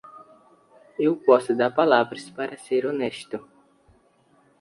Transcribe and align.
Eu 0.97 1.15
posso 1.15 1.53
dar 1.55 1.69
palavras 1.69 2.27
para 2.31 2.57
ser 2.57 2.87
honesto. 2.87 3.47